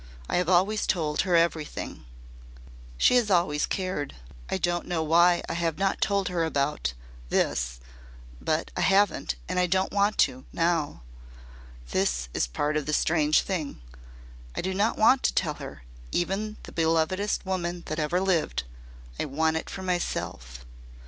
[0.27, 2.05] I have always told her everything.
[2.97, 4.15] She has always cared.
[4.49, 6.93] I don't know why I have not told her about
[7.29, 7.79] this
[8.41, 11.03] but I haven't and I don't want to now.
[11.91, 13.79] That is part of the strange thing.
[14.55, 18.63] I do not want to tell her even the belovedest woman that ever lived.
[19.19, 20.65] I want it for myself.